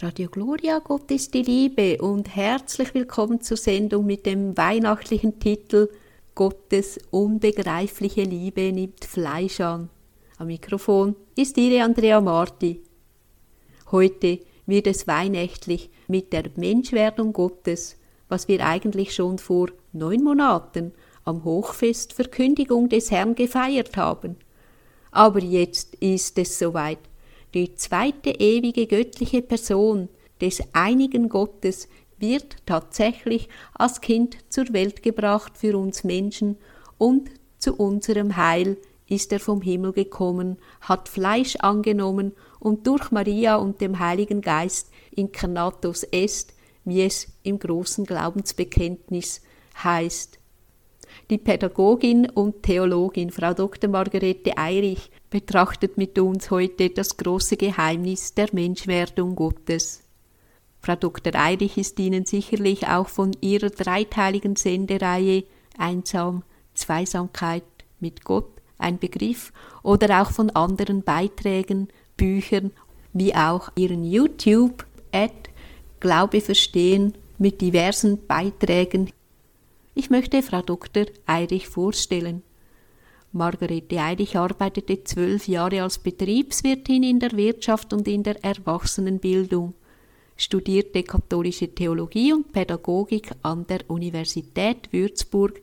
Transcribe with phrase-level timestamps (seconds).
[0.00, 5.90] Radio Gloria, Gott ist die Liebe und herzlich willkommen zur Sendung mit dem weihnachtlichen Titel
[6.34, 9.90] Gottes unbegreifliche Liebe nimmt Fleisch an.
[10.38, 12.80] Am Mikrofon ist Ihre Andrea Marti.
[13.90, 17.96] Heute wird es weihnachtlich mit der Menschwerdung Gottes,
[18.30, 20.92] was wir eigentlich schon vor neun Monaten
[21.24, 24.36] am Hochfest Verkündigung des Herrn gefeiert haben.
[25.10, 26.98] Aber jetzt ist es soweit
[27.54, 30.08] die zweite ewige göttliche Person
[30.40, 31.88] des einigen Gottes
[32.18, 36.56] wird tatsächlich als Kind zur Welt gebracht für uns Menschen
[36.98, 43.56] und zu unserem Heil ist er vom Himmel gekommen, hat Fleisch angenommen und durch Maria
[43.56, 49.42] und dem Heiligen Geist incarnatus est, wie es im großen Glaubensbekenntnis
[49.82, 50.38] heißt.
[51.30, 53.88] Die Pädagogin und Theologin Frau Dr.
[53.88, 60.02] Margarete Eirich betrachtet mit uns heute das große Geheimnis der Menschwerdung Gottes.
[60.80, 61.34] Frau Dr.
[61.34, 65.44] Eirich ist Ihnen sicherlich auch von ihrer dreiteiligen Sendereihe
[65.78, 66.42] Einsam,
[66.74, 67.64] Zweisamkeit
[67.98, 72.70] mit Gott ein Begriff oder auch von anderen Beiträgen, Büchern,
[73.14, 75.34] wie auch ihren YouTube-Ad
[76.00, 79.10] Glaube verstehen mit diversen Beiträgen.
[79.94, 81.06] Ich möchte Frau Dr.
[81.24, 82.42] Eirich vorstellen.
[83.34, 89.72] Margarete Eidich arbeitete zwölf Jahre als Betriebswirtin in der Wirtschaft und in der Erwachsenenbildung,
[90.36, 95.62] studierte katholische Theologie und Pädagogik an der Universität Würzburg,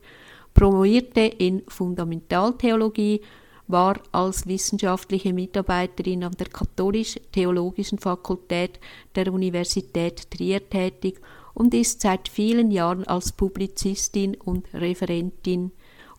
[0.52, 3.20] promovierte in Fundamentaltheologie,
[3.68, 8.80] war als wissenschaftliche Mitarbeiterin an der Katholisch-Theologischen Fakultät
[9.14, 11.20] der Universität Trier tätig
[11.54, 15.70] und ist seit vielen Jahren als Publizistin und Referentin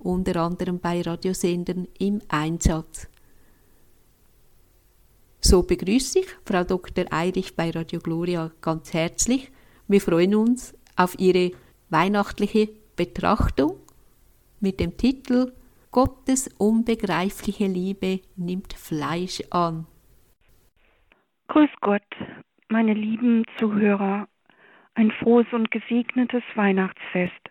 [0.02, 3.08] unter anderem bei Radiosendern im Einsatz.
[5.40, 7.06] So begrüße ich Frau Dr.
[7.12, 9.52] Eirich bei Radio Gloria ganz herzlich.
[9.88, 11.52] Wir freuen uns auf Ihre
[11.90, 13.78] weihnachtliche Betrachtung
[14.60, 15.52] mit dem Titel
[15.92, 19.88] Gottes unbegreifliche Liebe nimmt Fleisch an.
[21.50, 22.02] Grüß Gott,
[22.70, 24.30] meine lieben Zuhörer,
[24.94, 27.51] ein frohes und gesegnetes Weihnachtsfest.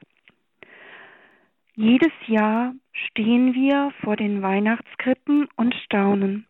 [1.82, 6.46] Jedes Jahr stehen wir vor den Weihnachtskrippen und staunen.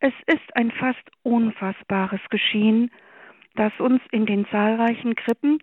[0.00, 2.90] Es ist ein fast unfassbares Geschehen,
[3.54, 5.58] das uns in den zahlreichen Krippen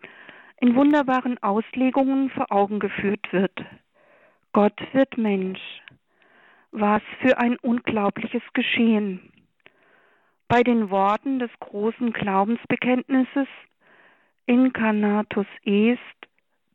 [0.62, 3.66] in wunderbaren Auslegungen vor Augen geführt wird.
[4.52, 5.82] Gott wird Mensch.
[6.70, 9.32] Was für ein unglaubliches Geschehen.
[10.48, 13.48] Bei den Worten des großen Glaubensbekenntnisses
[14.46, 16.00] Incarnatus est,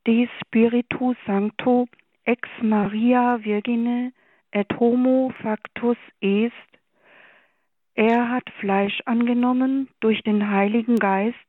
[0.05, 1.87] de Spiritu Sancto
[2.29, 4.13] ex Maria Virgine
[4.53, 6.53] et homo factus est,
[7.95, 11.49] er hat Fleisch angenommen durch den Heiligen Geist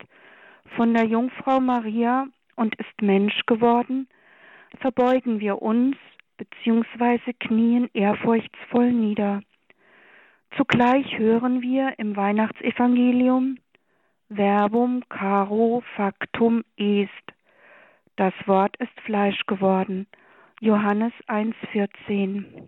[0.77, 4.07] von der Jungfrau Maria und ist Mensch geworden,
[4.79, 5.97] verbeugen wir uns
[6.37, 7.33] bzw.
[7.33, 9.41] knien ehrfurchtsvoll nieder.
[10.55, 13.57] Zugleich hören wir im Weihnachtsevangelium
[14.29, 17.09] Verbum caro factum est.
[18.15, 20.07] Das Wort ist Fleisch geworden.
[20.61, 22.67] Johannes 1,14.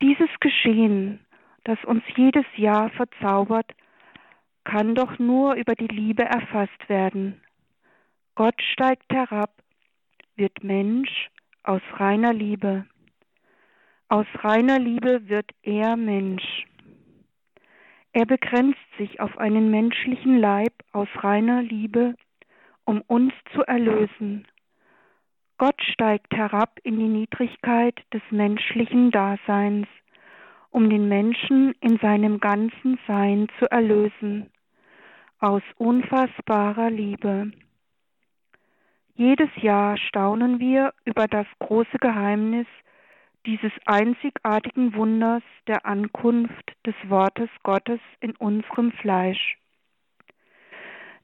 [0.00, 1.18] Dieses Geschehen,
[1.64, 3.66] das uns jedes Jahr verzaubert,
[4.62, 7.40] kann doch nur über die Liebe erfasst werden.
[8.36, 9.50] Gott steigt herab,
[10.36, 11.28] wird Mensch
[11.64, 12.86] aus reiner Liebe.
[14.08, 16.66] Aus reiner Liebe wird er Mensch.
[18.12, 22.14] Er begrenzt sich auf einen menschlichen Leib aus reiner Liebe,
[22.84, 24.46] um uns zu erlösen
[25.58, 29.88] Gott steigt herab in die Niedrigkeit des menschlichen Daseins,
[30.70, 34.50] um den Menschen in seinem ganzen Sein zu erlösen,
[35.38, 37.52] aus unfassbarer Liebe.
[39.14, 42.66] Jedes Jahr staunen wir über das große Geheimnis
[43.46, 49.56] dieses einzigartigen Wunders der Ankunft des Wortes Gottes in unserem Fleisch.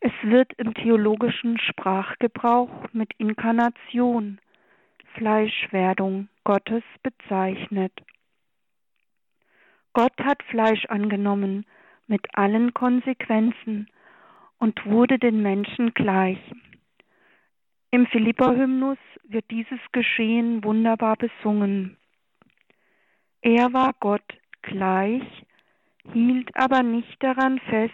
[0.05, 4.41] Es wird im theologischen Sprachgebrauch mit Inkarnation,
[5.15, 7.93] Fleischwerdung Gottes bezeichnet.
[9.93, 11.67] Gott hat Fleisch angenommen
[12.09, 13.87] mit allen Konsequenzen
[14.59, 16.41] und wurde den Menschen gleich.
[17.93, 21.97] Im Philippa-Hymnus wird dieses Geschehen wunderbar besungen.
[23.41, 25.23] Er war Gott gleich,
[26.13, 27.93] hielt aber nicht daran fest,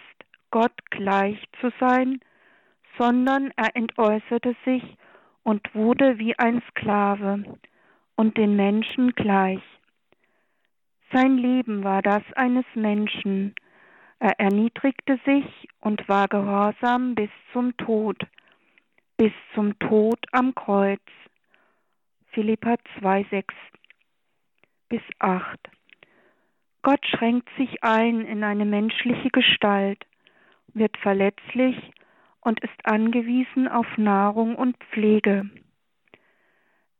[0.51, 2.19] Gott gleich zu sein,
[2.97, 4.83] sondern er entäußerte sich
[5.43, 7.43] und wurde wie ein Sklave
[8.15, 9.61] und den Menschen gleich.
[11.11, 13.55] Sein Leben war das eines Menschen,
[14.21, 18.17] Er erniedrigte sich und war gehorsam bis zum Tod,
[19.15, 21.01] bis zum Tod am Kreuz.
[22.33, 23.55] Philippa 2, 6
[24.89, 25.57] bis 8.
[26.81, 30.05] Gott schränkt sich ein in eine menschliche Gestalt,
[30.73, 31.75] wird verletzlich
[32.41, 35.49] und ist angewiesen auf Nahrung und Pflege.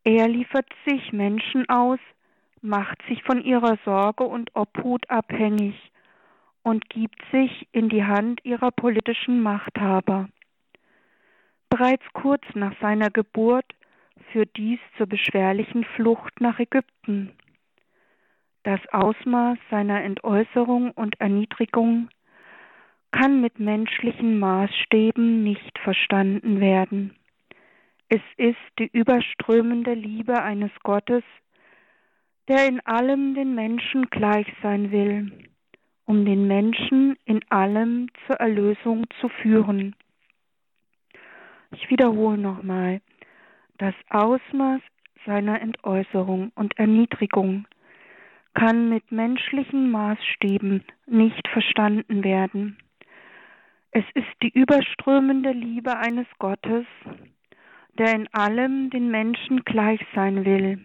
[0.04, 1.98] Er liefert sich Menschen aus,
[2.62, 5.74] macht sich von ihrer Sorge und Obhut abhängig
[6.62, 10.28] und gibt sich in die Hand ihrer politischen Machthaber.
[11.68, 13.66] Bereits kurz nach seiner Geburt
[14.32, 17.32] führt dies zur beschwerlichen Flucht nach Ägypten.
[18.62, 22.10] Das Ausmaß seiner Entäußerung und Erniedrigung
[23.12, 27.16] kann mit menschlichen Maßstäben nicht verstanden werden.
[28.08, 31.22] Es ist die überströmende Liebe eines Gottes,
[32.48, 35.30] der in allem den Menschen gleich sein will,
[36.06, 39.94] um den Menschen in allem zur Erlösung zu führen.
[41.72, 43.00] Ich wiederhole nochmal,
[43.78, 44.80] das Ausmaß
[45.24, 47.66] seiner Entäußerung und Erniedrigung
[48.54, 52.76] kann mit menschlichen Maßstäben nicht verstanden werden.
[53.92, 56.86] Es ist die überströmende Liebe eines Gottes,
[57.98, 60.84] der in allem den Menschen gleich sein will,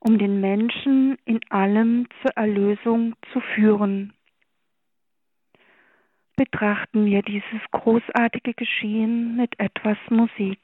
[0.00, 4.12] um den Menschen in allem zur Erlösung zu führen.
[6.34, 10.58] Betrachten wir dieses großartige Geschehen mit etwas Musik.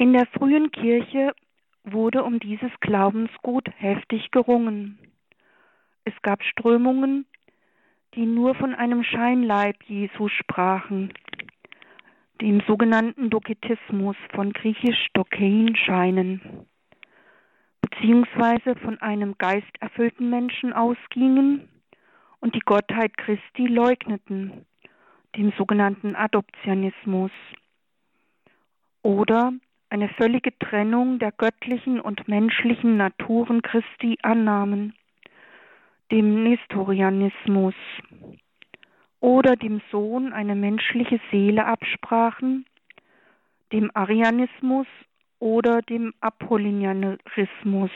[0.00, 1.34] In der frühen Kirche
[1.82, 4.96] wurde um dieses Glaubensgut heftig gerungen.
[6.04, 7.26] Es gab Strömungen,
[8.14, 11.12] die nur von einem Scheinleib Jesu sprachen,
[12.40, 16.64] dem sogenannten Doketismus von griechisch Dokein scheinen,
[17.80, 21.68] beziehungsweise von einem geisterfüllten Menschen ausgingen
[22.38, 24.64] und die Gottheit Christi leugneten,
[25.36, 27.32] dem sogenannten Adoptionismus,
[29.02, 29.52] oder
[29.90, 34.94] eine völlige Trennung der göttlichen und menschlichen Naturen Christi annahmen,
[36.10, 37.74] dem Nestorianismus
[39.20, 42.66] oder dem Sohn eine menschliche Seele absprachen,
[43.72, 44.86] dem Arianismus
[45.38, 47.90] oder dem Apollinarismus.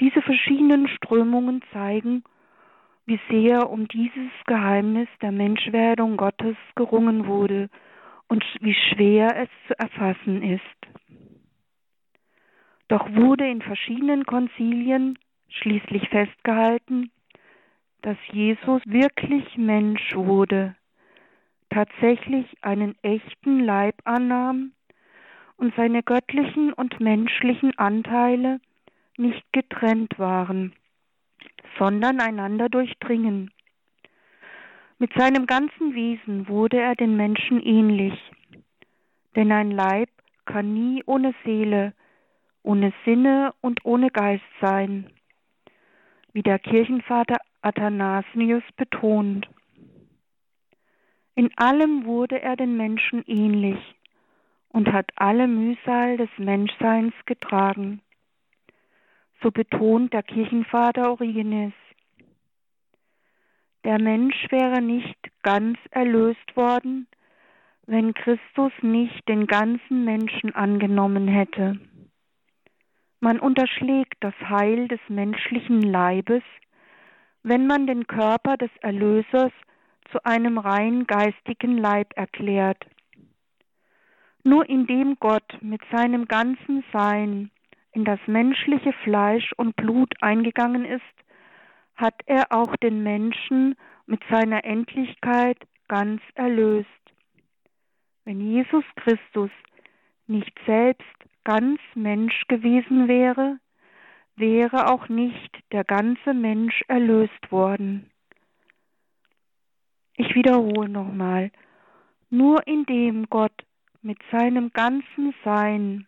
[0.00, 2.24] Diese verschiedenen Strömungen zeigen,
[3.06, 7.68] wie sehr um dieses Geheimnis der Menschwerdung Gottes gerungen wurde
[8.30, 10.62] und wie schwer es zu erfassen ist.
[12.86, 15.18] Doch wurde in verschiedenen Konzilien
[15.48, 17.10] schließlich festgehalten,
[18.02, 20.76] dass Jesus wirklich Mensch wurde,
[21.70, 24.72] tatsächlich einen echten Leib annahm
[25.56, 28.60] und seine göttlichen und menschlichen Anteile
[29.16, 30.72] nicht getrennt waren,
[31.78, 33.50] sondern einander durchdringen.
[35.00, 38.12] Mit seinem ganzen Wesen wurde er den Menschen ähnlich,
[39.34, 40.10] denn ein Leib
[40.44, 41.94] kann nie ohne Seele,
[42.62, 45.08] ohne Sinne und ohne Geist sein,
[46.34, 49.48] wie der Kirchenvater Athanasius betont.
[51.34, 53.78] In allem wurde er den Menschen ähnlich
[54.68, 58.02] und hat alle Mühsal des Menschseins getragen.
[59.42, 61.72] So betont der Kirchenvater Origenes.
[63.84, 67.06] Der Mensch wäre nicht ganz erlöst worden,
[67.86, 71.80] wenn Christus nicht den ganzen Menschen angenommen hätte.
[73.20, 76.42] Man unterschlägt das Heil des menschlichen Leibes,
[77.42, 79.52] wenn man den Körper des Erlösers
[80.10, 82.84] zu einem rein geistigen Leib erklärt.
[84.44, 87.50] Nur indem Gott mit seinem ganzen Sein
[87.92, 91.02] in das menschliche Fleisch und Blut eingegangen ist,
[92.00, 93.76] hat er auch den Menschen
[94.06, 96.88] mit seiner Endlichkeit ganz erlöst.
[98.24, 99.50] Wenn Jesus Christus
[100.26, 101.04] nicht selbst
[101.44, 103.58] ganz Mensch gewesen wäre,
[104.36, 108.10] wäre auch nicht der ganze Mensch erlöst worden.
[110.16, 111.50] Ich wiederhole nochmal,
[112.30, 113.64] nur indem Gott
[114.02, 116.06] mit seinem ganzen Sein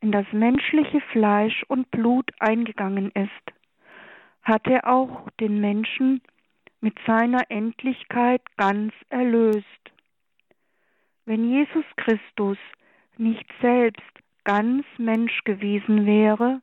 [0.00, 3.59] in das menschliche Fleisch und Blut eingegangen ist,
[4.42, 6.22] hat er auch den Menschen
[6.80, 9.64] mit seiner Endlichkeit ganz erlöst.
[11.26, 12.58] Wenn Jesus Christus
[13.16, 14.02] nicht selbst
[14.44, 16.62] ganz Mensch gewesen wäre,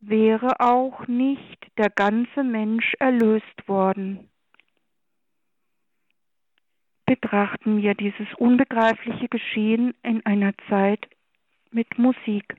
[0.00, 4.28] wäre auch nicht der ganze Mensch erlöst worden.
[7.06, 11.06] Betrachten wir dieses unbegreifliche Geschehen in einer Zeit
[11.70, 12.56] mit Musik.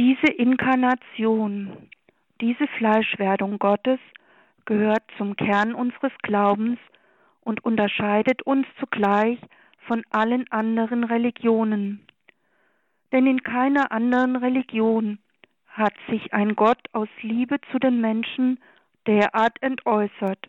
[0.00, 1.90] Diese Inkarnation,
[2.40, 3.98] diese Fleischwerdung Gottes
[4.64, 6.78] gehört zum Kern unseres Glaubens
[7.42, 9.38] und unterscheidet uns zugleich
[9.86, 12.06] von allen anderen Religionen.
[13.12, 15.18] Denn in keiner anderen Religion
[15.66, 18.58] hat sich ein Gott aus Liebe zu den Menschen
[19.06, 20.48] derart entäußert.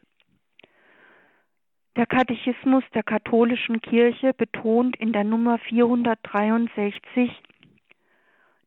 [1.98, 7.29] Der Katechismus der katholischen Kirche betont in der Nummer 463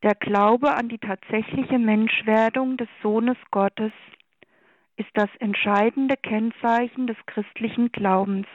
[0.04, 3.92] der Glaube an die tatsächliche Menschwerdung des Sohnes Gottes
[4.96, 8.46] ist das entscheidende Kennzeichen des christlichen Glaubens.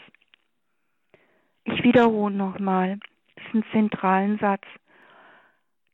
[1.63, 2.99] Ich wiederhole nochmal
[3.39, 4.61] diesen zentralen Satz.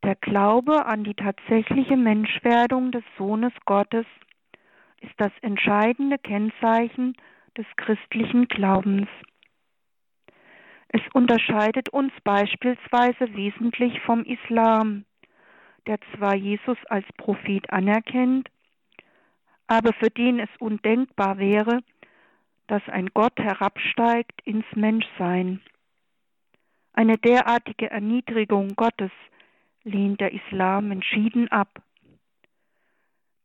[0.04, 4.06] Der Glaube an die tatsächliche Menschwerdung des Sohnes Gottes
[5.00, 7.16] ist das entscheidende Kennzeichen
[7.58, 9.08] des christlichen Glaubens.
[10.90, 15.06] Es unterscheidet uns beispielsweise wesentlich vom Islam,
[15.88, 18.50] der zwar Jesus als Prophet anerkennt,
[19.68, 21.82] aber für den es undenkbar wäre,
[22.68, 25.62] dass ein Gott herabsteigt ins Menschsein.
[26.94, 29.12] Eine derartige Erniedrigung Gottes
[29.84, 31.82] lehnt der Islam entschieden ab.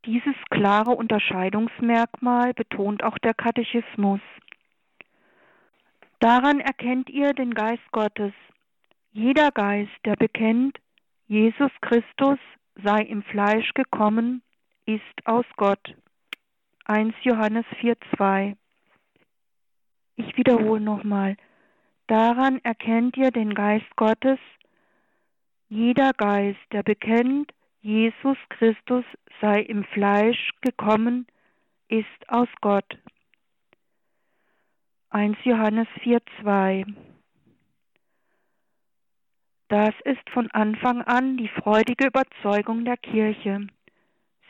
[0.06, 4.20] Dieses klare Unterscheidungsmerkmal betont auch der Katechismus.
[6.20, 8.32] Daran erkennt ihr den Geist Gottes.
[9.12, 10.78] Jeder Geist, der bekennt,
[11.30, 12.40] Jesus Christus
[12.82, 14.42] sei im Fleisch gekommen,
[14.84, 15.94] ist aus Gott.
[16.86, 18.56] 1 Johannes 4,2
[20.16, 21.36] Ich wiederhole nochmal.
[22.08, 24.40] Daran erkennt ihr den Geist Gottes.
[25.68, 29.04] Jeder Geist, der bekennt, Jesus Christus
[29.40, 31.28] sei im Fleisch gekommen,
[31.86, 32.98] ist aus Gott.
[35.10, 36.92] 1 Johannes 4,2
[39.70, 43.68] Das ist von Anfang an die freudige Überzeugung der Kirche.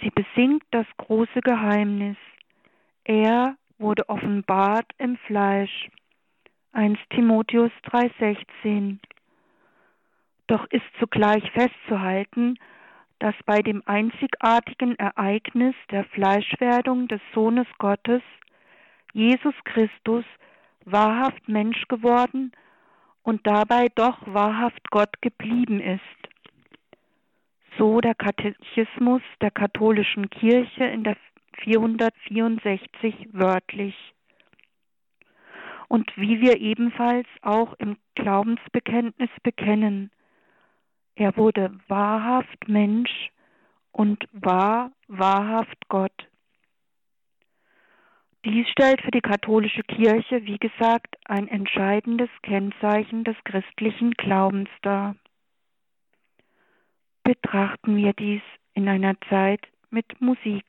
[0.01, 2.17] Sie besingt das große Geheimnis.
[3.05, 5.91] Er wurde offenbart im Fleisch.
[6.73, 8.99] 1 Timotheus 3:16.
[10.47, 12.57] Doch ist zugleich festzuhalten,
[13.19, 18.23] dass bei dem einzigartigen Ereignis der Fleischwerdung des Sohnes Gottes
[19.13, 20.25] Jesus Christus
[20.87, 22.70] wahrhaft Mensch geworden und
[23.45, 26.01] dabei doch wahrhaft Gott geblieben ist.
[27.79, 31.17] So der Katechismus der katholischen Kirche in der
[31.65, 33.95] 464 wörtlich
[35.91, 40.13] und wie wir ebenfalls auch im Glaubensbekenntnis bekennen.
[41.17, 43.33] Er wurde wahrhaft Mensch
[43.91, 46.30] und war wahrhaft Gott.
[48.45, 55.15] Dies stellt für die katholische Kirche, wie gesagt, ein entscheidendes Kennzeichen des christlichen Glaubens dar.
[57.23, 58.43] Betrachten wir dies
[58.73, 60.65] in einer Zeit mit Musik.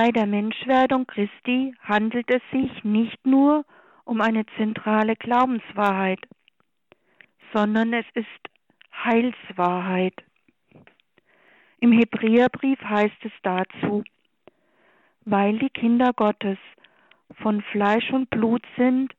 [0.00, 3.64] Bei der Menschwerdung Christi handelt es sich nicht nur
[4.04, 6.20] um eine zentrale Glaubenswahrheit,
[7.52, 8.28] sondern es ist
[8.94, 10.14] Heilswahrheit.
[11.80, 14.04] Im Hebräerbrief heißt es dazu,
[15.24, 16.58] weil die Kinder Gottes
[17.42, 19.12] von Fleisch und Blut sind,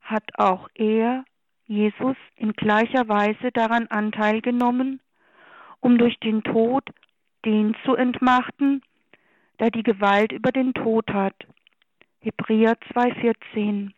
[0.00, 1.26] hat auch er,
[1.66, 5.02] Jesus, in gleicher Weise daran Anteil genommen,
[5.80, 6.84] um durch den Tod
[7.44, 8.80] den zu entmachten,
[9.62, 11.36] der die Gewalt über den Tod hat.
[12.20, 13.92] Hebräer 2,14.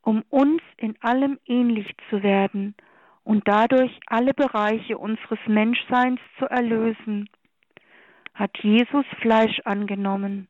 [0.00, 2.74] Um uns in allem ähnlich zu werden
[3.22, 7.30] und dadurch alle Bereiche unseres Menschseins zu erlösen,
[8.34, 10.48] hat Jesus Fleisch angenommen.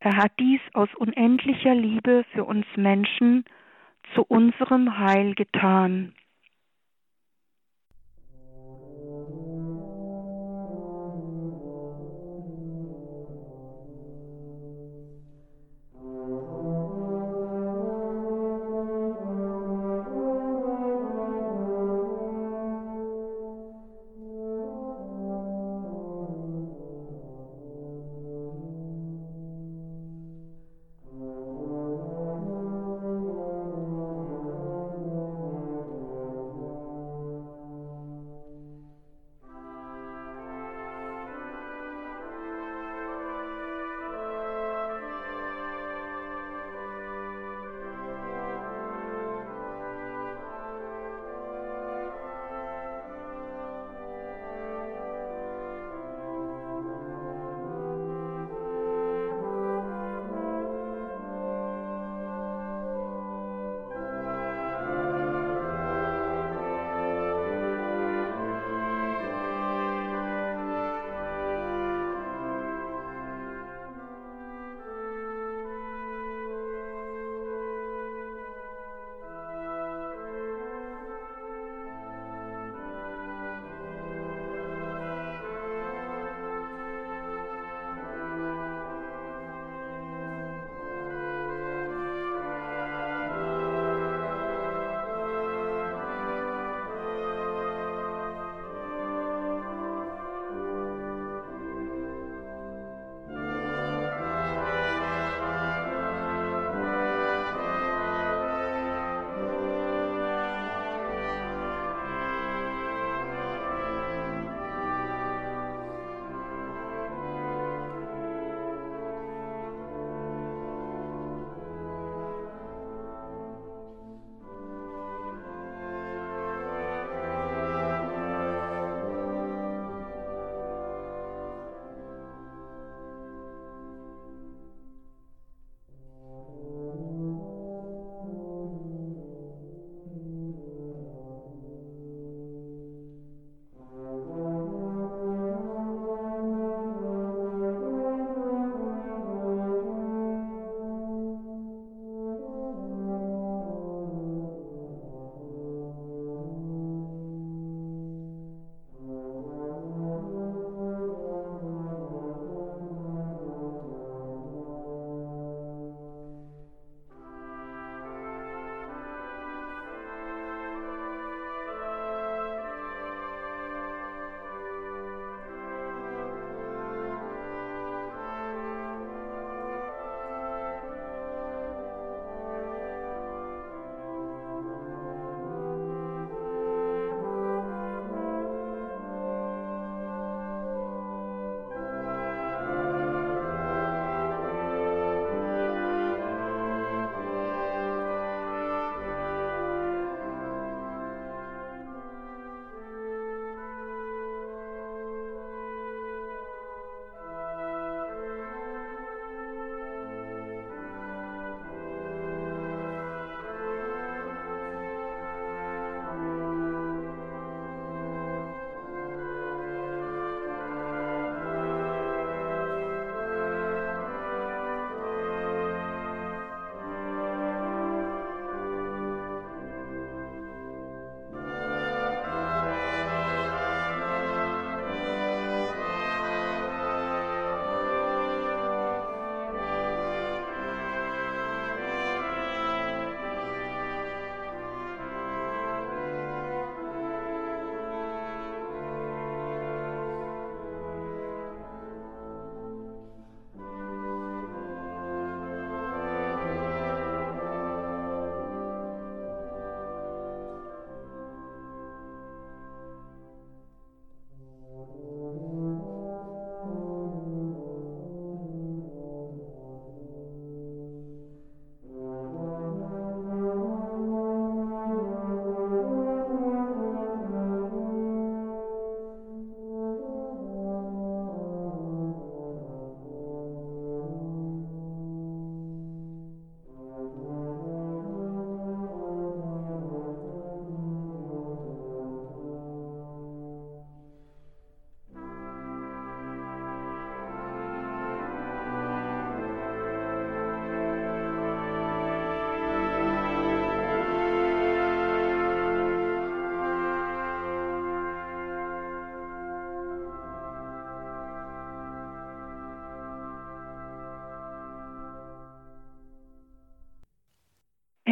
[0.00, 3.46] Er hat dies aus unendlicher Liebe für uns Menschen
[4.14, 6.14] zu unserem Heil getan.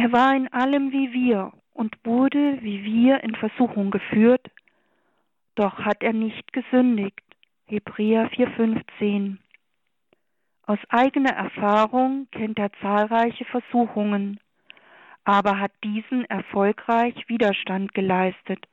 [0.07, 4.49] Er war in allem wie wir und wurde wie wir in Versuchung geführt,
[5.55, 7.19] doch hat er nicht gesündigt.
[7.65, 9.35] Hebräer 4,15
[10.65, 14.39] Aus eigener Erfahrung kennt er zahlreiche Versuchungen,
[15.25, 18.65] aber hat diesen erfolgreich Widerstand geleistet.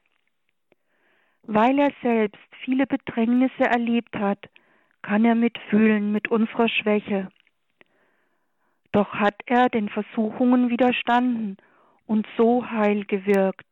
[1.42, 4.38] Weil er selbst viele Bedrängnisse erlebt hat,
[5.03, 7.29] kann er mitfühlen mit unserer Schwäche.
[8.95, 11.57] Doch hat er den Versuchungen widerstanden
[12.07, 13.67] und so heil gewirkt.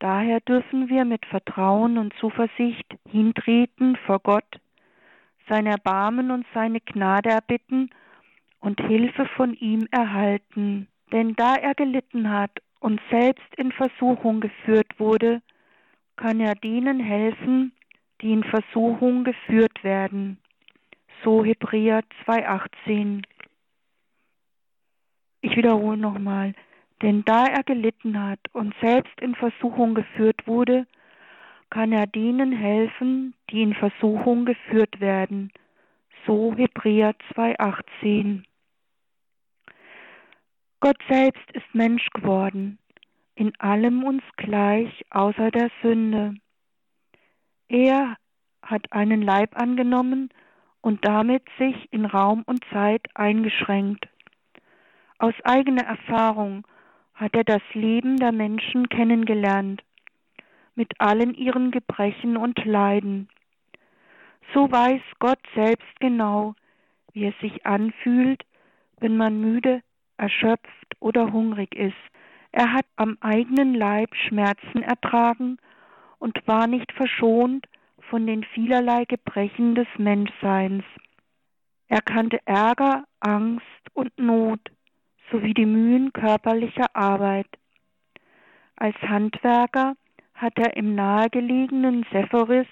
[0.00, 4.60] Daher dürfen wir mit Vertrauen und Zuversicht hintreten vor Gott,
[5.48, 7.90] sein Erbarmen und seine Gnade erbitten
[8.58, 10.88] und Hilfe von ihm erhalten.
[11.12, 15.42] Denn da er gelitten hat und selbst in Versuchung geführt wurde,
[16.16, 17.70] kann er denen helfen,
[18.20, 20.38] die in Versuchung geführt werden.
[21.22, 23.22] So Hebräer 2,18.
[25.40, 26.54] Ich wiederhole nochmal.
[27.02, 30.86] Denn da er gelitten hat und selbst in Versuchung geführt wurde,
[31.70, 35.52] kann er denen helfen, die in Versuchung geführt werden.
[36.26, 38.42] So Hebräer 2,18.
[40.80, 42.78] Gott selbst ist Mensch geworden,
[43.34, 46.34] in allem uns gleich außer der Sünde.
[47.68, 48.16] Er
[48.62, 50.30] hat einen Leib angenommen
[50.80, 54.08] und damit sich in Raum und Zeit eingeschränkt.
[55.18, 56.64] Aus eigener Erfahrung
[57.14, 59.82] hat er das Leben der Menschen kennengelernt,
[60.76, 63.28] mit allen ihren Gebrechen und Leiden.
[64.54, 66.54] So weiß Gott selbst genau,
[67.12, 68.44] wie es sich anfühlt,
[69.00, 69.82] wenn man müde,
[70.18, 71.96] erschöpft oder hungrig ist.
[72.52, 75.58] Er hat am eigenen Leib Schmerzen ertragen
[76.20, 77.66] und war nicht verschont
[78.08, 80.84] von den vielerlei Gebrechen des Menschseins.
[81.88, 84.60] Er kannte Ärger, Angst und Not,
[85.30, 87.46] sowie die Mühen körperlicher Arbeit.
[88.76, 89.94] Als Handwerker
[90.34, 92.66] hat er im nahegelegenen Sephoris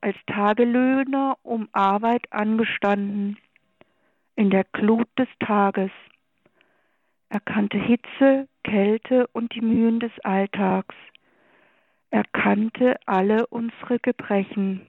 [0.00, 3.38] als Tagelöhner um Arbeit angestanden,
[4.36, 5.90] in der Glut des Tages.
[7.30, 10.94] Er kannte Hitze, Kälte und die Mühen des Alltags.
[12.10, 14.86] Er kannte alle unsere Gebrechen.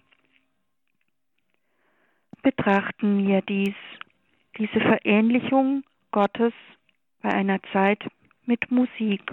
[2.41, 3.75] Betrachten wir dies,
[4.57, 6.53] diese Verähnlichung Gottes
[7.25, 8.03] bei einer Zeit
[8.45, 9.23] mit Musik.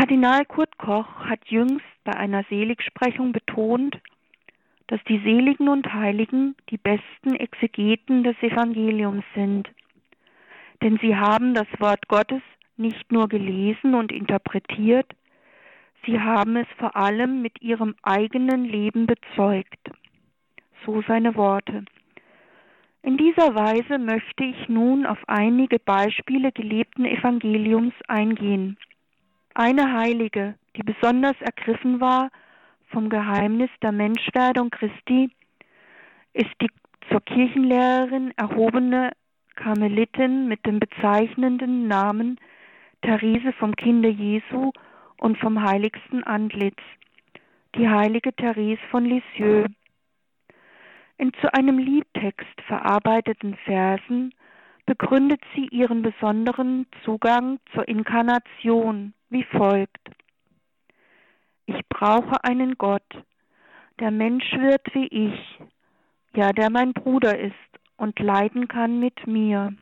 [0.00, 4.00] Kardinal Kurt Koch hat jüngst bei einer Seligsprechung betont,
[4.86, 9.68] dass die Seligen und Heiligen die besten Exegeten des Evangeliums sind.
[10.82, 12.40] Denn sie haben das Wort Gottes
[12.78, 15.04] nicht nur gelesen und interpretiert,
[16.06, 19.90] sie haben es vor allem mit ihrem eigenen Leben bezeugt.
[20.86, 21.84] So seine Worte.
[23.02, 28.78] In dieser Weise möchte ich nun auf einige Beispiele gelebten Evangeliums eingehen.
[29.54, 32.30] Eine Heilige, die besonders ergriffen war
[32.90, 35.30] vom Geheimnis der Menschwerdung Christi,
[36.32, 36.70] ist die
[37.10, 39.10] zur Kirchenlehrerin erhobene
[39.56, 42.38] Karmelitin mit dem bezeichnenden Namen
[43.02, 44.70] Therese vom Kinde Jesu
[45.18, 46.78] und vom heiligsten Antlitz,
[47.74, 49.68] die heilige Therese von Lisieux.
[51.18, 54.32] In zu einem Liedtext verarbeiteten Versen
[54.86, 60.10] begründet sie ihren besonderen Zugang zur Inkarnation wie folgt.
[61.66, 63.02] Ich brauche einen Gott,
[64.00, 65.58] der Mensch wird wie ich,
[66.34, 67.54] ja, der mein Bruder ist
[67.96, 69.74] und leiden kann mit mir.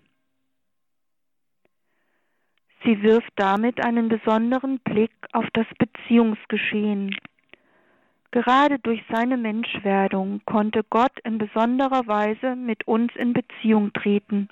[2.85, 7.17] Sie wirft damit einen besonderen Blick auf das Beziehungsgeschehen.
[8.31, 14.49] Gerade durch seine Menschwerdung konnte Gott in besonderer Weise mit uns in Beziehung treten.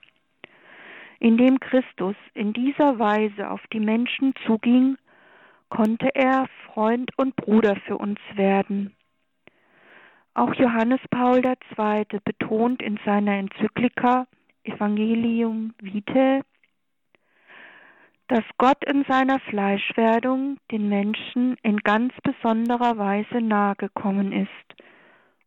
[1.18, 4.96] Indem Christus in dieser Weise auf die Menschen zuging,
[5.68, 8.94] konnte er Freund und Bruder für uns werden.
[10.35, 12.20] Auch Johannes Paul II.
[12.24, 14.26] betont in seiner Enzyklika
[14.64, 16.42] Evangelium Vitae
[18.29, 24.83] dass Gott in seiner Fleischwerdung den Menschen in ganz besonderer Weise nahe gekommen ist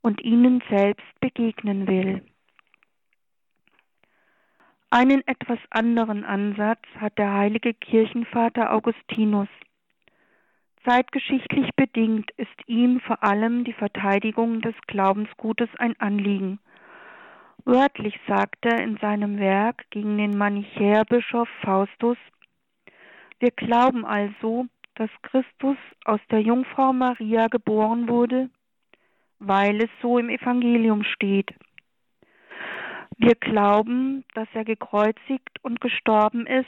[0.01, 2.23] und ihnen selbst begegnen will.
[4.89, 9.49] Einen etwas anderen Ansatz hat der heilige Kirchenvater Augustinus.
[10.83, 16.59] Zeitgeschichtlich bedingt ist ihm vor allem die Verteidigung des Glaubensgutes ein Anliegen.
[17.65, 22.17] Wörtlich sagt er in seinem Werk gegen den Manichäerbischof Faustus
[23.39, 28.49] wir glauben also, dass Christus aus der Jungfrau Maria geboren wurde,
[29.39, 31.53] weil es so im Evangelium steht.
[33.19, 36.65] Wir glauben, dass er gekreuzigt und gestorben ist,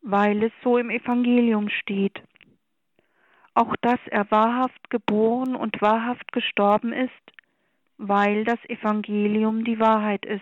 [0.00, 2.22] weil es so im Evangelium steht.
[3.54, 7.10] Auch dass er wahrhaft geboren und wahrhaft gestorben ist,
[7.98, 10.40] weil das Evangelium die Wahrheit ist.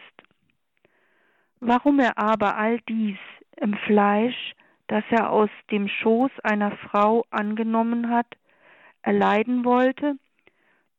[1.58, 3.18] Warum er aber all dies
[3.56, 4.54] im Fleisch
[4.88, 8.26] das er aus dem Schoß einer Frau angenommen hat,
[9.02, 10.16] erleiden wollte,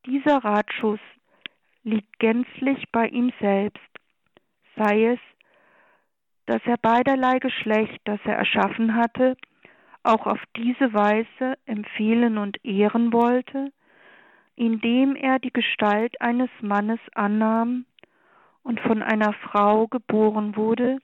[0.06, 1.00] dieser Ratschuss
[1.84, 3.80] liegt gänzlich bei ihm selbst,
[4.78, 5.20] sei es,
[6.46, 9.36] dass er beiderlei Geschlecht, das er erschaffen hatte,
[10.02, 13.72] auch auf diese Weise empfehlen und ehren wollte,
[14.56, 17.84] indem er die Gestalt eines Mannes annahm
[18.62, 20.98] und von einer Frau geboren wurde,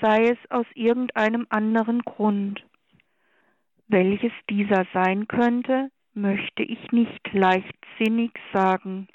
[0.00, 2.64] sei es aus irgendeinem anderen Grund.
[3.86, 9.06] Welches dieser sein könnte, möchte ich nicht leichtsinnig sagen.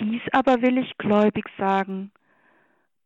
[0.00, 2.12] Dies aber will ich gläubig sagen,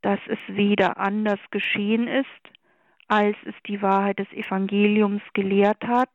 [0.03, 2.27] dass es weder anders geschehen ist,
[3.09, 6.11] als es die Wahrheit des Evangeliums gelehrt hat,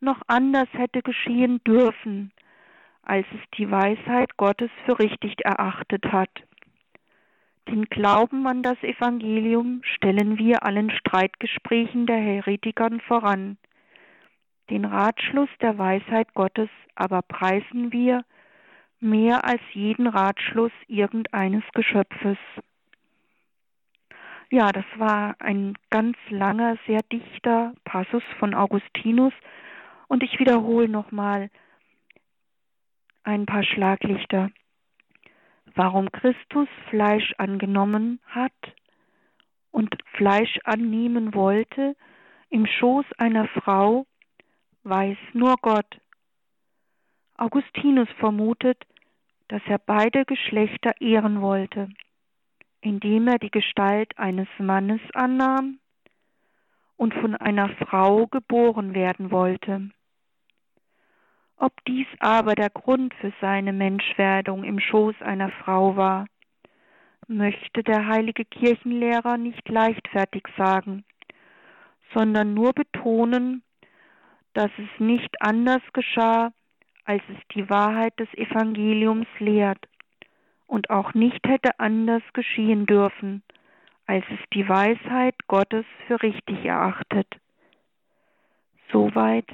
[0.00, 2.32] noch anders hätte geschehen dürfen,
[3.02, 6.30] als es die Weisheit Gottes für richtig erachtet hat.
[7.68, 13.58] Den Glauben an das Evangelium stellen wir allen Streitgesprächen der Heretikern voran.
[14.70, 18.24] Den Ratschluss der Weisheit Gottes aber preisen wir
[19.00, 22.38] mehr als jeden Ratschluss irgendeines Geschöpfes.
[24.50, 29.32] Ja, das war ein ganz langer, sehr dichter Passus von Augustinus.
[30.08, 31.50] Und ich wiederhole nochmal
[33.24, 34.50] ein paar Schlaglichter.
[35.74, 38.52] Warum Christus Fleisch angenommen hat
[39.72, 41.96] und Fleisch annehmen wollte
[42.48, 44.06] im Schoß einer Frau,
[44.84, 46.00] weiß nur Gott.
[47.36, 48.86] Augustinus vermutet,
[49.48, 51.88] dass er beide Geschlechter ehren wollte,
[52.86, 55.80] indem er die Gestalt eines Mannes annahm
[56.96, 59.90] und von einer Frau geboren werden wollte.
[61.56, 66.26] Ob dies aber der Grund für seine Menschwerdung im Schoß einer Frau war,
[67.26, 71.04] möchte der heilige Kirchenlehrer nicht leichtfertig sagen,
[72.14, 73.64] sondern nur betonen,
[74.54, 76.52] dass es nicht anders geschah,
[77.04, 79.88] als es die Wahrheit des Evangeliums lehrt
[80.66, 83.42] und auch nicht hätte anders geschehen dürfen,
[84.06, 87.28] als es die Weisheit Gottes für richtig erachtet.
[88.92, 89.46] Soweit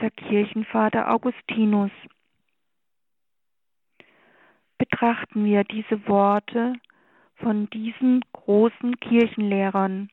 [0.00, 1.90] der Kirchenvater Augustinus.
[4.78, 6.74] Betrachten wir diese Worte
[7.36, 10.10] von diesen großen Kirchenlehrern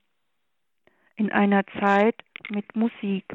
[1.15, 2.15] in einer Zeit
[2.49, 3.25] mit Musik.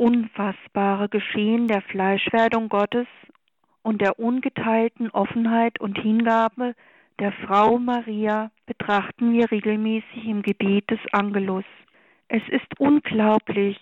[0.00, 3.06] Unfassbare Geschehen der Fleischwerdung Gottes
[3.82, 6.74] und der ungeteilten Offenheit und Hingabe
[7.18, 11.66] der Frau Maria betrachten wir regelmäßig im Gebet des Angelus.
[12.28, 13.78] Es ist unglaublich,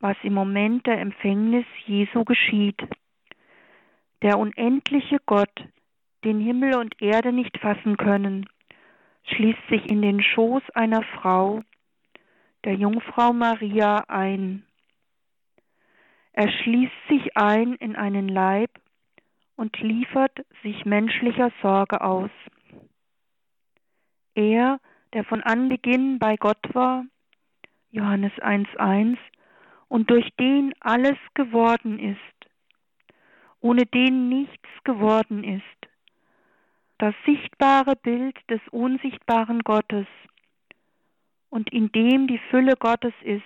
[0.00, 2.82] was im Moment der Empfängnis Jesu geschieht.
[4.20, 5.64] Der unendliche Gott,
[6.24, 8.46] den Himmel und Erde nicht fassen können,
[9.24, 11.62] schließt sich in den Schoß einer Frau,
[12.64, 14.64] der Jungfrau Maria ein.
[16.38, 18.70] Er schließt sich ein in einen Leib
[19.56, 22.30] und liefert sich menschlicher Sorge aus.
[24.36, 24.78] Er,
[25.14, 27.04] der von Anbeginn bei Gott war,
[27.90, 29.18] Johannes 1.1,
[29.88, 32.50] und durch den alles geworden ist,
[33.60, 35.90] ohne den nichts geworden ist,
[36.98, 40.06] das sichtbare Bild des unsichtbaren Gottes,
[41.50, 43.42] und in dem die Fülle Gottes ist,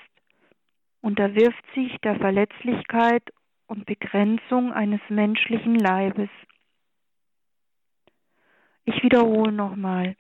[1.03, 3.23] unterwirft sich der Verletzlichkeit
[3.67, 6.31] und Begrenzung eines menschlichen Leibes.
[8.85, 10.17] Ich wiederhole nochmal.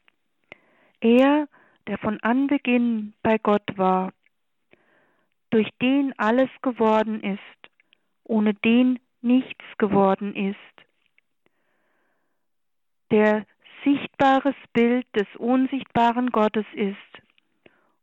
[1.01, 1.49] Er,
[1.87, 4.13] der von Anbeginn bei Gott war,
[5.51, 7.71] durch den alles geworden ist,
[8.25, 10.57] ohne den nichts geworden ist,
[13.11, 13.47] der
[13.85, 16.97] sichtbares Bild des unsichtbaren Gottes ist,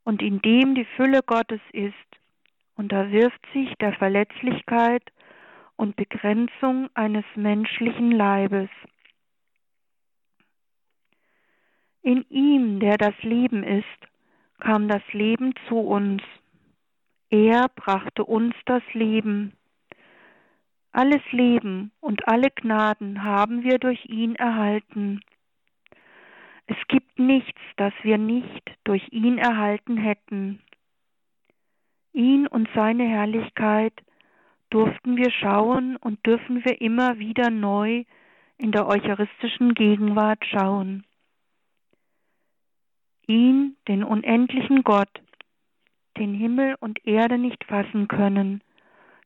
[0.03, 1.93] und in dem die Fülle Gottes ist,
[2.79, 5.03] unterwirft sich der Verletzlichkeit
[5.75, 8.69] und Begrenzung eines menschlichen Leibes.
[12.01, 13.99] In ihm, der das Leben ist,
[14.61, 16.23] kam das Leben zu uns.
[17.29, 19.51] Er brachte uns das Leben.
[20.93, 25.19] Alles Leben und alle Gnaden haben wir durch ihn erhalten.
[26.65, 30.61] Es gibt nichts, das wir nicht durch ihn erhalten hätten.
[32.13, 33.93] Ihn und seine Herrlichkeit
[34.69, 38.03] durften wir schauen und dürfen wir immer wieder neu
[38.57, 41.05] in der eucharistischen Gegenwart schauen.
[43.27, 45.21] Ihn, den unendlichen Gott,
[46.17, 48.61] den Himmel und Erde nicht fassen können,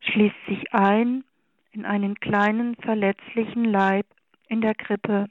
[0.02, 1.24] schließt sich ein
[1.72, 4.06] in einen kleinen verletzlichen Leib
[4.48, 5.28] in der Krippe,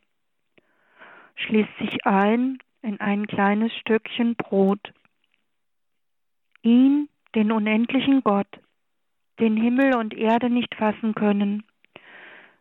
[1.36, 4.92] schließt sich ein in ein kleines Stückchen Brot.
[6.62, 8.48] Ihn, den unendlichen Gott,
[9.40, 11.64] den Himmel und Erde nicht fassen können,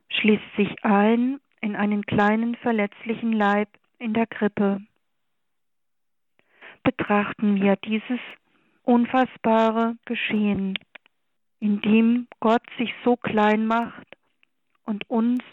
[0.09, 3.69] schließt sich ein in einen kleinen verletzlichen Leib
[3.99, 4.81] in der Krippe.
[6.83, 8.19] Betrachten wir dieses
[8.83, 10.77] unfassbare Geschehen,
[11.59, 14.07] in dem Gott sich so klein macht
[14.85, 15.43] und uns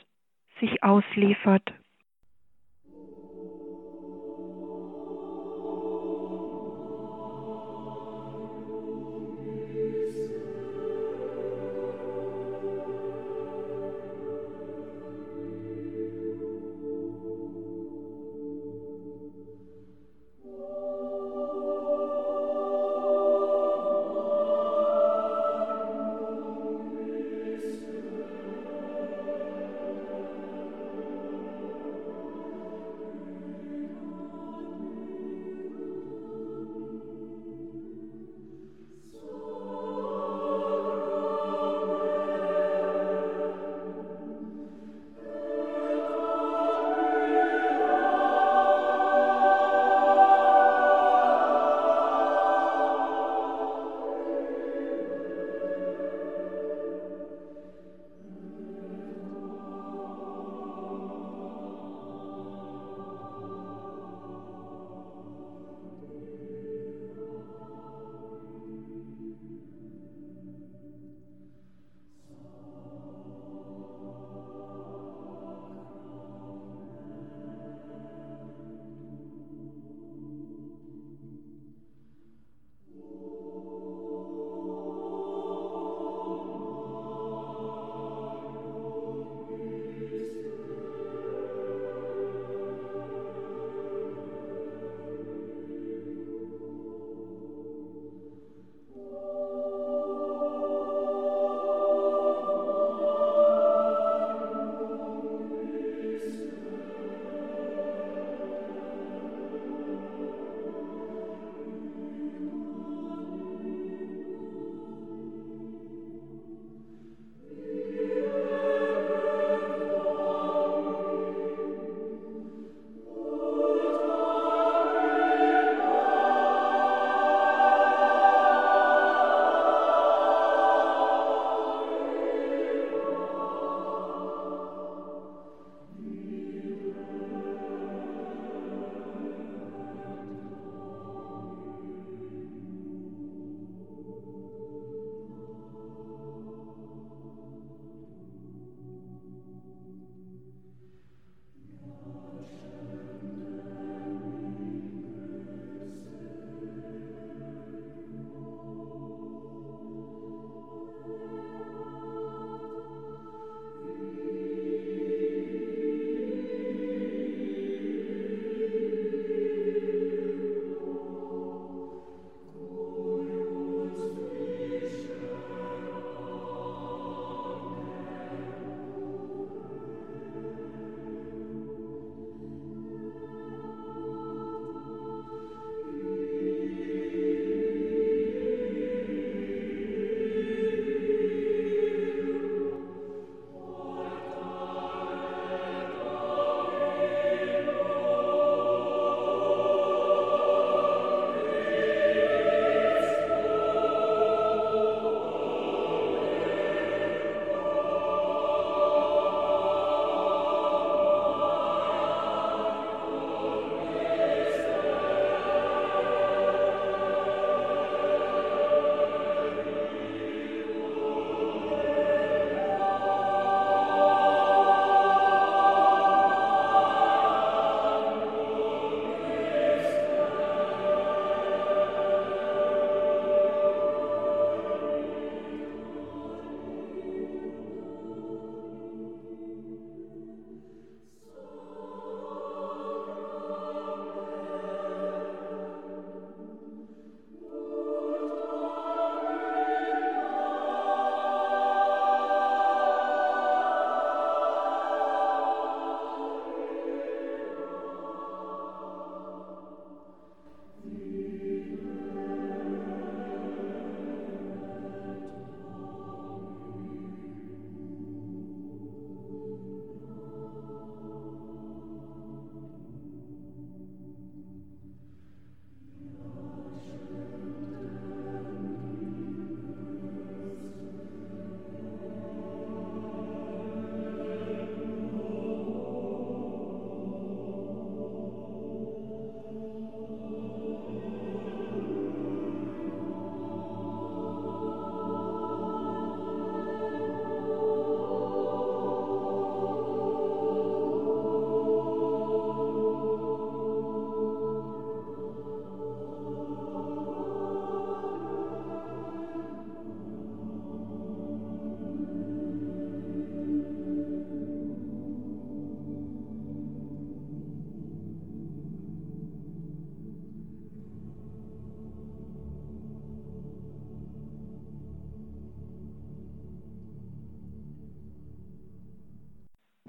[0.60, 1.74] sich ausliefert.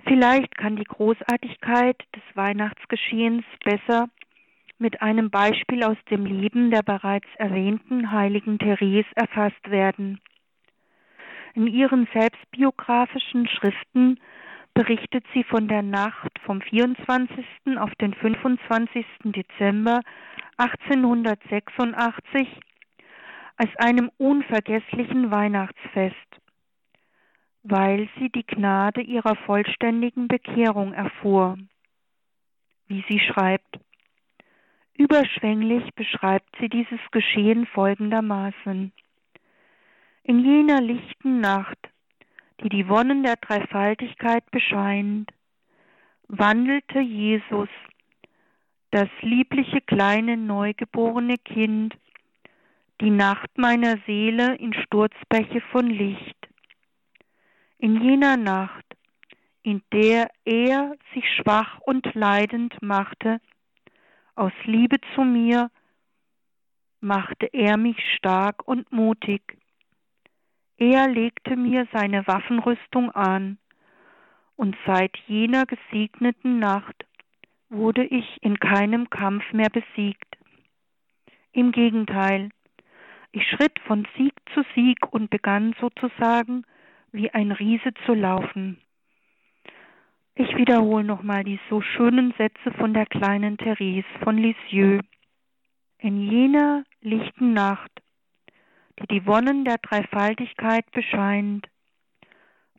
[0.10, 4.10] Vielleicht kann die Großartigkeit des Weihnachtsgeschehens besser
[4.80, 10.20] mit einem Beispiel aus dem Leben der bereits erwähnten heiligen Therese erfasst werden.
[11.54, 14.20] In ihren selbstbiografischen Schriften
[14.74, 17.46] berichtet sie von der Nacht vom 24.
[17.78, 19.06] auf den 25.
[19.26, 20.00] Dezember
[20.58, 22.48] 1886
[23.58, 26.40] als einem unvergesslichen Weihnachtsfest,
[27.64, 31.58] weil sie die Gnade ihrer vollständigen Bekehrung erfuhr.
[32.88, 33.80] Wie sie schreibt,
[35.00, 38.92] Überschwänglich beschreibt sie dieses Geschehen folgendermaßen.
[40.24, 41.78] In jener lichten Nacht,
[42.62, 45.32] die die Wonnen der Dreifaltigkeit bescheint,
[46.28, 47.70] wandelte Jesus,
[48.92, 51.96] das liebliche kleine neugeborene Kind,
[53.00, 56.39] die Nacht meiner Seele in Sturzbäche von Licht.
[57.82, 58.86] In jener Nacht,
[59.64, 63.40] in der er sich schwach und leidend machte,
[64.36, 65.72] aus Liebe zu mir
[67.00, 69.58] machte er mich stark und mutig.
[70.76, 73.58] Er legte mir seine Waffenrüstung an,
[74.58, 77.06] und seit jener gesegneten Nacht
[77.70, 80.38] wurde ich in keinem Kampf mehr besiegt.
[81.54, 82.50] Im Gegenteil,
[83.32, 86.66] ich schritt von Sieg zu Sieg und begann sozusagen
[87.12, 88.80] wie ein Riese zu laufen.
[90.36, 95.04] Ich wiederhole nochmal die so schönen Sätze von der kleinen Therese von Lisieux.
[95.98, 97.92] In jener lichten Nacht,
[99.00, 101.68] die die Wonnen der Dreifaltigkeit bescheint,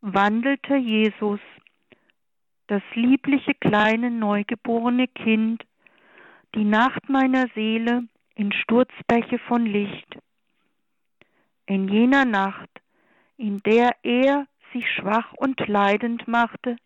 [0.00, 1.40] wandelte Jesus,
[2.68, 5.62] das liebliche kleine neugeborene Kind,
[6.54, 8.04] die Nacht meiner Seele
[8.36, 10.16] in Sturzbäche von Licht.
[11.66, 12.69] In jener Nacht,
[13.40, 16.76] in der er sich schwach und leidend machte,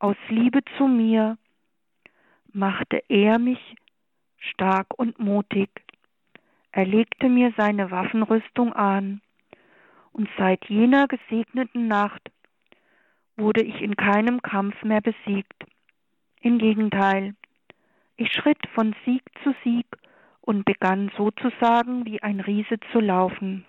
[0.00, 1.38] aus Liebe zu mir
[2.52, 3.76] machte er mich
[4.36, 5.70] stark und mutig.
[6.72, 9.20] Er legte mir seine Waffenrüstung an,
[10.10, 12.32] und seit jener gesegneten Nacht
[13.36, 15.66] wurde ich in keinem Kampf mehr besiegt.
[16.40, 17.36] Im Gegenteil,
[18.16, 19.86] ich schritt von Sieg zu Sieg
[20.40, 23.66] und begann sozusagen wie ein Riese zu laufen.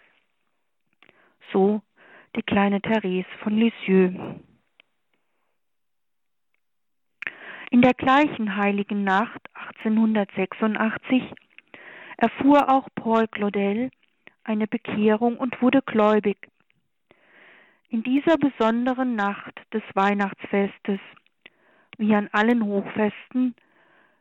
[1.51, 1.81] So
[2.37, 4.13] die kleine Therese von Lisieux.
[7.71, 9.41] In der gleichen heiligen Nacht
[9.73, 11.23] 1886
[12.17, 13.89] erfuhr auch Paul Claudel
[14.43, 16.37] eine Bekehrung und wurde gläubig.
[17.89, 20.99] In dieser besonderen Nacht des Weihnachtsfestes,
[21.97, 23.55] wie an allen Hochfesten,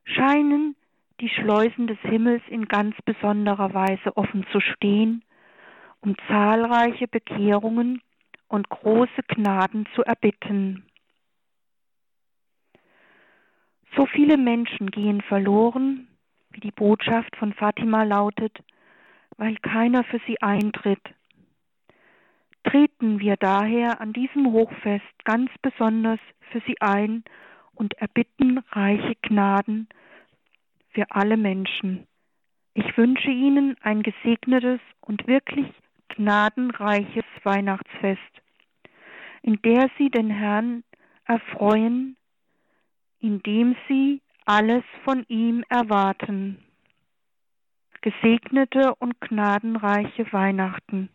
[0.04, 0.74] scheinen
[1.20, 5.22] die Schleusen des Himmels in ganz besonderer Weise offen zu stehen,
[6.00, 8.00] um zahlreiche Bekehrungen
[8.49, 10.84] und große Gnaden zu erbitten.
[13.97, 16.09] So viele Menschen gehen verloren,
[16.51, 18.62] wie die Botschaft von Fatima lautet,
[19.36, 21.03] weil keiner für sie eintritt.
[22.64, 26.18] Treten wir daher an diesem Hochfest ganz besonders
[26.51, 27.24] für sie ein
[27.74, 29.88] und erbitten reiche Gnaden
[30.90, 32.07] für alle Menschen.
[32.74, 35.66] Ich wünsche Ihnen ein gesegnetes und wirklich
[36.16, 38.20] gnadenreiches Weihnachtsfest,
[39.42, 40.82] in der Sie den Herrn
[41.24, 42.16] erfreuen
[43.20, 46.62] indem sie alles von ihm erwarten.
[48.00, 51.08] Gesegnete und gnadenreiche Weihnachten.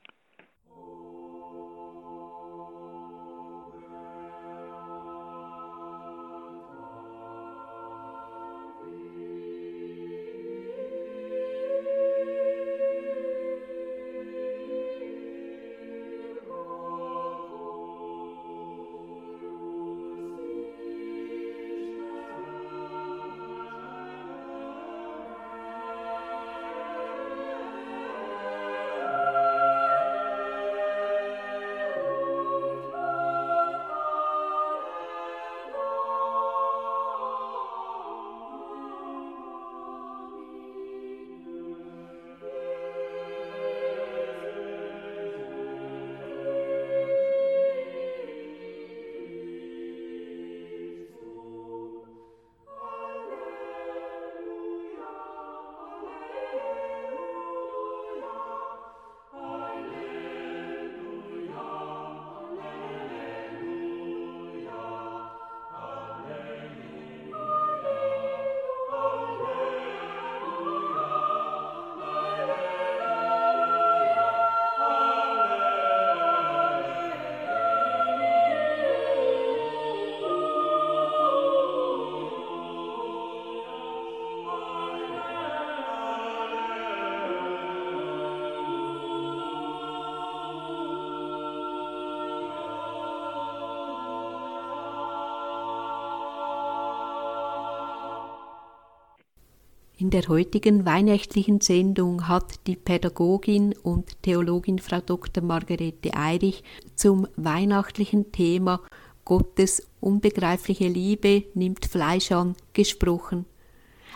[100.01, 105.43] In der heutigen weihnachtlichen Sendung hat die Pädagogin und Theologin Frau Dr.
[105.43, 106.63] Margarete Eirich
[106.95, 108.81] zum weihnachtlichen Thema
[109.25, 113.45] Gottes unbegreifliche Liebe nimmt Fleisch an gesprochen.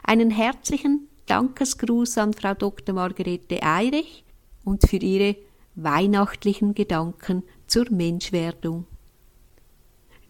[0.01, 2.95] Einen herzlichen Dankesgruß an Frau Dr.
[2.95, 4.25] Margarete Eirich
[4.63, 5.35] und für ihre
[5.75, 8.87] weihnachtlichen Gedanken zur Menschwerdung.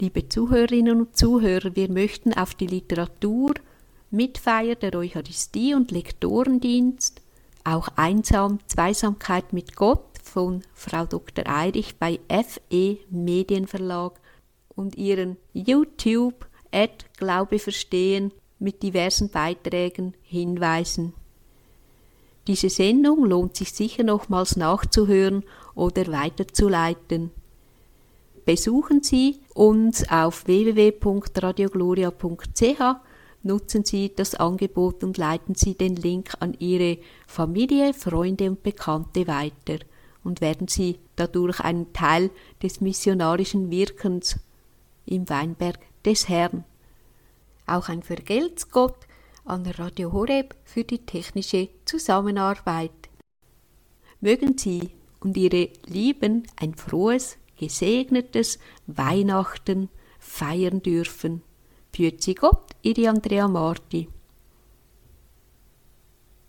[0.01, 3.53] Liebe Zuhörerinnen und Zuhörer, wir möchten auf die Literatur,
[4.16, 7.22] Mitfeier der Eucharistie und Lektorendienst,
[7.63, 11.47] auch Einsam, Zweisamkeit mit Gott von Frau Dr.
[11.47, 14.20] Eirich bei FE Medienverlag
[14.70, 21.13] und ihren YouTube at Glaube verstehen mit diversen Beiträgen hinweisen.
[22.47, 25.43] Diese Sendung lohnt sich sicher nochmals nachzuhören
[25.74, 27.32] oder weiterzuleiten.
[28.45, 32.95] Besuchen Sie uns auf www.radiogloria.ch,
[33.46, 39.28] nutzen Sie das Angebot und leiten Sie den Link an Ihre Familie, Freunde und Bekannte
[39.28, 39.80] weiter
[40.24, 42.32] und werden Sie dadurch ein Teil
[42.62, 44.39] des missionarischen Wirkens
[45.06, 46.66] im Weinberg des Herrn.
[47.68, 48.98] Auch ein Vergelt's Gott
[49.46, 52.91] an Radio Horeb für die technische Zusammenarbeit.
[54.22, 54.89] Mögen Sie
[55.20, 59.89] und Ihre Lieben ein frohes, gesegnetes Weihnachten
[60.20, 61.43] feiern dürfen.
[61.96, 64.10] Für Sie Gott, Ihre Andrea Marti.